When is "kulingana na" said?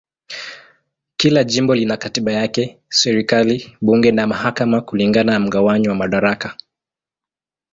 4.81-5.39